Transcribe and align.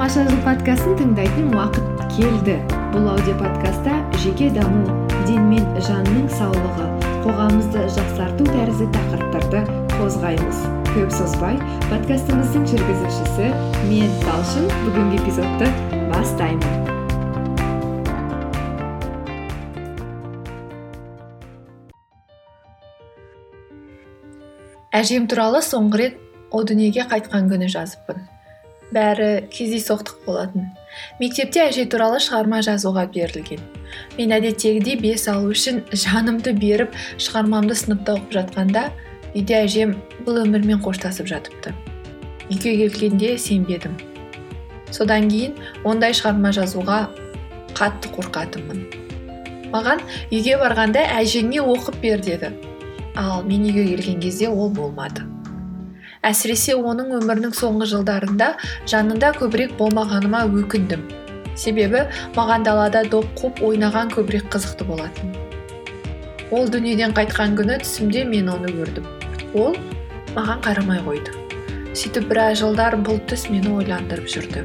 тамаша 0.00 0.22
жыл 0.24 0.38
подкастын 0.46 0.94
тыңдайтын 0.96 1.50
уақыт 1.52 2.04
келді. 2.14 2.54
Бұл 2.94 3.10
аудиоподкастта 3.12 3.98
жеке 4.22 4.46
даму 4.54 4.94
ден 5.28 5.50
мен 5.50 5.66
жанның 5.76 6.22
саулығы 6.38 6.86
қоғамымызды 7.26 7.82
жақсарту 7.98 8.46
тәрізді 8.48 8.86
тақырыптарды 8.94 9.60
қозғаймыз. 9.98 10.62
Көп 10.94 11.12
созбай 11.12 11.60
подкастымыздың 11.90 12.64
жүргізушісі 12.72 13.50
мен 13.90 14.16
талшын 14.24 14.72
бүгінгі 14.86 15.20
эпизодты 15.20 15.68
бастаймын. 16.08 16.64
Әжем 24.96 25.28
туралы 25.28 25.60
соңғы 25.60 26.04
рет 26.06 26.20
о 26.48 26.64
дүниеге 26.64 27.04
қайтқан 27.12 27.52
күні 27.52 27.68
жазыппын. 27.68 28.39
Бәрі 28.94 29.30
кездейсоқтық 29.52 30.24
болатын. 30.26 30.70
Мектепте 31.20 31.62
әже 31.68 31.86
туралы 31.90 32.18
шығарма 32.22 32.60
жазуға 32.66 33.06
берілген. 33.14 33.62
Мен 34.18 34.34
әдеттегідей 34.34 34.98
бес 35.00 35.26
алу 35.30 35.52
үшін 35.54 35.82
жанымды 35.92 36.52
беріп 36.58 36.94
шығармамды 37.18 37.76
сыныпта 37.78 38.18
оқып 38.18 38.36
жатқанда 38.38 38.84
үйде 39.34 39.60
әжем 39.62 39.96
бұл 40.26 40.42
өмірмен 40.44 40.82
қоштасып 40.84 41.30
жатыпты. 41.30 41.74
Үйге 42.50 42.76
келгенде 42.78 43.36
сенбедім. 43.38 43.94
Содан 44.90 45.28
кейін 45.30 45.54
ондай 45.86 46.14
шығарма 46.16 46.50
жазуға 46.54 47.04
қатты 47.78 48.10
қорқатынмын. 48.16 48.82
Маған 49.70 50.02
үйге 50.34 50.58
барғанда 50.58 51.06
әжеңе 51.20 51.62
оқып 51.62 52.00
бер 52.02 52.24
деді. 52.26 52.50
Ал 53.14 53.44
мен 53.46 53.68
үйге 53.70 53.86
келген 53.94 54.18
кезде 54.20 54.48
ол 54.48 54.70
болмады. 54.70 55.22
Әсіресе 56.26 56.74
оның 56.76 57.14
өмірінің 57.16 57.54
соңғы 57.56 57.86
жылдарында 57.94 58.50
жанында 58.90 59.32
көбірек 59.38 59.72
болмағаныма 59.78 60.42
өкіндім. 60.62 61.06
Себебі 61.56 62.04
маған 62.36 62.64
далада 62.66 63.02
доп 63.12 63.28
қуып 63.40 63.62
ойнаған 63.64 64.12
көбірек 64.12 64.50
қызықты 64.52 64.86
болатын. 64.88 65.32
Ол 66.50 66.68
дүниеден 66.68 67.14
қайтқан 67.16 67.56
күні 67.56 67.80
түсімде 67.84 68.24
мен 68.28 68.52
оны 68.52 68.72
көрдім. 68.76 69.08
Ол 69.54 69.76
маған 70.36 70.60
қарамай 70.66 71.00
қойды. 71.08 71.36
Сөйтіп 71.96 72.28
біраз 72.30 72.60
жылдар 72.60 72.98
бұл 73.00 73.20
түс 73.30 73.48
мені 73.50 73.72
ойландырып 73.80 74.28
жүрді. 74.30 74.64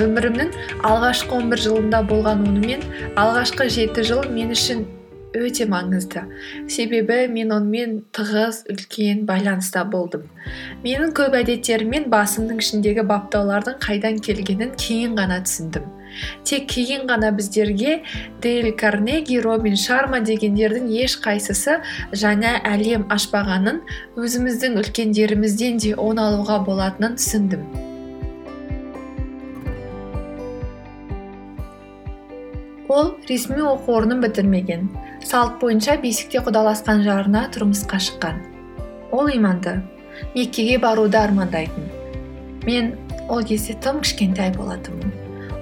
Өмірімнің 0.00 0.54
алғашқы 0.86 1.36
11 1.38 1.64
жылында 1.66 2.02
болған 2.08 2.46
онымен 2.48 2.82
алғашқы 3.20 3.68
жеті 3.70 4.06
жыл 4.08 4.24
мен 4.34 4.54
үшін 4.54 4.86
өте 5.34 5.66
маңызды. 5.70 6.24
Себебі 6.70 7.24
мен 7.32 7.52
онымен 7.56 7.98
тығыз 8.14 8.64
үлкен 8.72 9.24
байланыста 9.28 9.84
болдым. 9.90 10.28
Менің 10.84 11.12
көп 11.16 11.36
әдеттерім 11.40 11.92
мен 11.96 12.08
басымның 12.12 12.62
ішіндегі 12.64 13.04
баптаулардың 13.10 13.78
қайдан 13.84 14.20
келгенін 14.24 14.74
кейін 14.80 15.18
ғана 15.18 15.40
түсіндім. 15.44 15.86
Тек 16.46 16.68
кейін 16.70 17.08
ғана 17.10 17.32
біздерге 17.34 18.02
дейл 18.42 18.70
карнеги 18.78 19.40
робин 19.42 19.74
шарма 19.76 20.20
дегендердің 20.24 20.86
ешқайсысы 21.04 21.80
жаңа 22.24 22.60
әлем 22.74 23.08
ашпағанын 23.14 23.82
өзіміздің 24.20 24.78
үлкендерімізден 24.84 25.82
де 25.82 25.96
он 25.96 26.22
алуға 26.22 26.60
болатынын 26.68 27.18
түсіндім. 27.18 27.83
Ол 32.94 33.16
ресми 33.28 33.58
оқу 33.58 33.96
орнын 33.98 34.20
бітірмеген. 34.22 34.86
Салт 35.26 35.58
бойынша 35.58 35.96
бесікте 35.98 36.38
құдаласқан 36.46 37.02
жарына 37.02 37.48
тұрмысқа 37.50 37.98
шыққан. 37.98 38.38
Ол 39.10 39.30
иманды. 39.34 39.80
Меккеге 40.34 40.78
баруды 40.78 41.18
армандайтын. 41.18 41.90
Мен 42.62 42.94
ол 43.28 43.42
кезде 43.42 43.74
тым 43.74 43.98
кішкентай 44.04 44.54
болатынмын. 44.54 45.10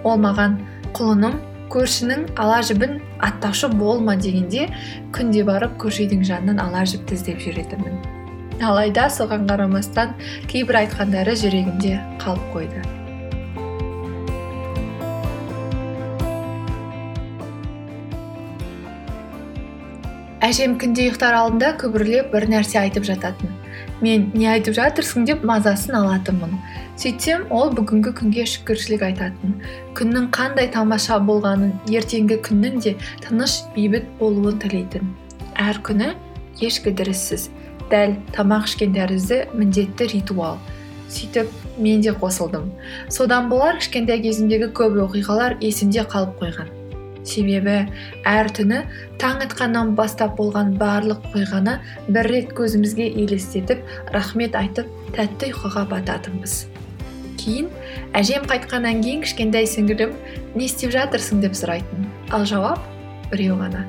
Ол 0.05 0.20
маған 0.20 0.60
құлыным 0.92 1.41
көршінің 1.72 2.28
ала 2.36 2.60
жібін 2.60 2.98
аттаушы 3.25 3.72
болма 3.72 4.16
дегенде 4.16 4.69
күнде 5.16 5.47
барып 5.49 5.78
көрші 5.81 6.04
үйдің 6.04 6.26
жанынан 6.28 6.60
ала 6.60 6.84
жіпті 6.84 7.16
іздеп 7.16 7.41
жүретінмін. 7.41 7.97
Алайда 8.60 9.09
соған 9.09 9.49
қарамастан 9.49 10.12
кейбір 10.53 10.84
айтқандары 10.84 11.38
жүрегімде 11.41 11.97
қалып 12.20 12.53
қойды. 12.53 13.01
Әжем 20.42 20.75
күнде 20.80 21.06
ұйықтар 21.06 21.36
алдында 21.38 21.69
күбірлеп 21.78 22.32
бір 22.34 22.48
нәрсе 22.50 22.80
айтып 22.80 23.04
жататын. 23.06 23.53
Мен 24.03 24.30
не 24.34 24.48
айтып 24.50 24.75
жатырсың? 24.75 25.26
деп 25.28 25.44
мазасын 25.47 25.94
алатынмын 25.94 26.56
сөйтсем 26.98 27.44
ол 27.54 27.70
бүгінгі 27.75 28.10
күнге 28.19 28.44
шүкіршілік 28.50 29.04
айтатын. 29.06 29.54
Күннің 29.98 30.28
қандай 30.34 30.69
тамаша 30.75 31.20
болғанын 31.22 31.72
ертеңгі 31.91 32.41
күннің 32.48 32.82
де 32.82 32.97
тыныш 33.22 33.60
бейбіт 33.76 34.10
болуын 34.19 34.58
тілейтін. 34.62 35.14
Әр 35.62 35.78
күні 35.86 36.12
еш 36.60 36.82
кідіріссіз 36.82 37.48
дәл 37.94 38.19
тамақ 38.34 38.66
ішкен 38.66 38.98
тәрізді 38.98 39.44
міндетті 39.54 40.10
ритуал. 40.16 40.58
Сөйтіп 41.12 41.50
мен 41.78 42.02
де 42.02 42.19
қосылдым. 42.19 42.70
Содан 43.08 43.50
болар 43.52 43.78
кішкентай 43.78 44.22
кезімдегі 44.26 44.72
көп 44.75 44.98
оқиғалар 45.06 45.58
есімде 45.60 46.02
қалып 46.02 46.38
қойған. 46.42 46.81
Себебі 47.28 47.77
әр 48.28 48.50
түні 48.56 48.83
таң 49.22 49.44
атқаннан 49.47 49.94
бастап 49.99 50.37
болған 50.38 50.75
барлық 50.81 51.25
оқиғаны 51.31 51.78
бір 52.09 52.28
рет 52.33 52.53
көзімізге 52.59 53.09
елестетіп 53.25 53.83
рахмет 54.15 54.56
айтып 54.59 54.91
тәтті 55.16 55.53
ұйқыға 55.53 55.87
бататынбыз. 55.93 56.66
Кейін 57.43 57.71
әжем 58.19 58.47
қайтқаннан 58.50 59.03
кейін 59.03 59.25
кішкентай 59.25 59.66
сіңілім 59.66 60.15
не 60.55 60.69
істеп 60.69 60.93
жатырсың? 60.94 61.41
деп 61.43 61.59
сұрайтын. 61.59 62.06
Ал 62.31 62.47
жауап 62.47 62.78
біреу 63.32 63.59
ғана. 63.59 63.87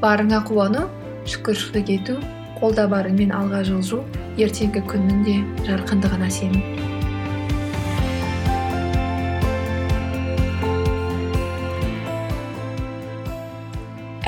Барыңа 0.00 0.40
қуану 0.48 0.86
шүкіршілік 1.28 1.92
ету 1.98 2.18
қолда 2.60 2.86
барыңмен 2.88 3.34
алға 3.34 3.64
жылжу 3.68 4.00
ертеңгі 4.40 4.84
күннің 4.88 5.24
де 5.28 5.38
жарқындығына 5.68 6.30
сену. 6.32 6.93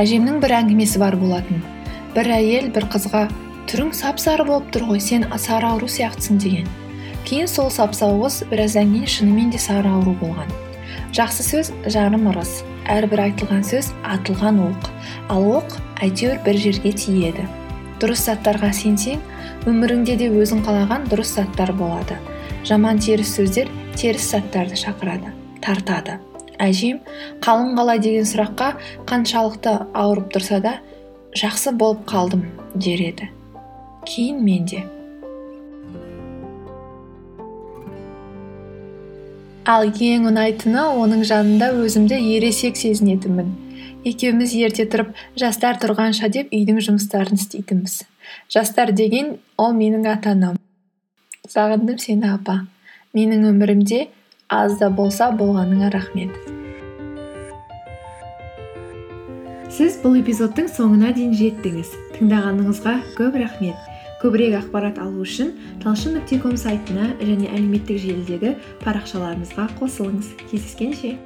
Әжемнің 0.00 0.40
бір 0.42 0.52
әңгімесі 0.58 1.00
бар 1.00 1.16
болатын. 1.16 1.62
Бір 2.12 2.28
әйел 2.36 2.68
бір 2.74 2.84
қызға 2.92 3.26
түрің 3.70 3.94
сап 3.96 4.20
сары 4.20 4.44
болып 4.44 4.68
тұр 4.74 4.86
ғой 4.90 5.00
сен 5.00 5.24
сары 5.40 5.68
ауру 5.68 5.88
сияқтысың 5.88 6.40
деген. 6.42 6.68
Кейін 7.24 7.48
сол 7.48 7.70
сап 7.72 7.96
сау 7.96 8.20
қыз 8.20 8.42
біраздан 8.50 8.92
кейін 8.92 9.08
шынымен 9.08 9.50
де 9.50 9.58
сары 9.58 9.88
ауру 9.88 10.12
болған. 10.20 10.52
Жақсы 11.16 11.46
сөз 11.46 11.72
жарым 11.88 12.28
ырыс 12.30 12.60
әрбір 12.92 13.24
айтылған 13.24 13.64
сөз 13.66 13.90
атылған 14.04 14.60
оқ. 14.68 14.90
Ал 15.32 15.48
оқ 15.58 15.78
әйтеуір 16.04 16.42
бір 16.44 16.60
жерге 16.60 16.92
тиеді. 16.92 17.48
Дұрыс 18.00 18.28
заттарға 18.28 18.74
сенсең 18.76 19.22
өміріңде 19.66 20.18
де 20.20 20.28
өзің 20.28 20.60
қалаған 20.66 21.08
дұрыс 21.10 21.38
заттар 21.40 21.72
болады. 21.72 22.20
Жаман 22.68 23.00
теріс 23.00 23.32
сөздер 23.38 23.72
теріс 23.96 24.30
заттарды 24.34 24.76
шақырады 24.76 25.32
тартады. 25.64 26.20
Әжем 26.62 27.00
қалың 27.44 27.76
қалай 27.78 28.02
деген 28.02 28.26
сұраққа 28.28 28.72
қаншалықты 29.08 29.76
ауырып 29.94 30.32
тұрса 30.34 30.60
да 30.64 30.74
жақсы 31.36 31.72
болып 31.76 32.04
қалдым 32.08 32.46
дер 32.74 33.02
еді. 33.10 33.30
Кейін 34.06 34.42
мен 34.44 34.66
де 34.66 34.84
ал 39.66 39.88
ең 39.90 40.28
ұнайтыны 40.30 40.82
оның 41.02 41.24
жанында 41.26 41.72
өзімді 41.74 42.18
ересек 42.36 42.76
сезінетінмін. 42.78 43.48
Екеуміз 44.06 44.52
ерте 44.54 44.84
тұрып 44.86 45.16
жастар 45.34 45.80
тұрғанша 45.82 46.30
деп 46.30 46.52
үйдің 46.54 46.78
жұмыстарын 46.86 47.34
істейтінбіз. 47.34 48.04
Жастар 48.52 48.92
деген 48.94 49.34
ол 49.58 49.74
менің 49.74 50.06
ата 50.12 50.36
анам 50.36 50.60
сағындым 51.50 51.98
сені 51.98 52.30
апа. 52.36 52.60
Менің 53.16 53.48
өмірімде 53.50 54.06
аз 54.48 54.78
да 54.78 54.90
болса 54.90 55.32
болғаныңа 55.34 55.90
рахмет. 55.90 56.30
Сіз 59.76 59.98
бұл 60.04 60.20
эпизодтың 60.20 60.70
соңына 60.70 61.10
дейін 61.16 61.34
жеттіңіз. 61.36 61.90
Тыңдағаныңызға 62.16 62.94
көп 63.18 63.36
рахмет. 63.42 63.76
Көбірек 64.22 64.54
ақпарат 64.62 65.00
алу 65.02 65.26
үшін 65.26 65.50
талшын 65.82 66.16
нүкте 66.16 66.38
ком 66.40 66.54
сайтына 66.56 67.10
және 67.20 67.50
әлеуметтік 67.50 67.98
желідегі 68.00 68.54
парақшаларымызға 68.86 69.68
қосылыңыз. 69.80 70.30
Кездескенше. 70.46 71.16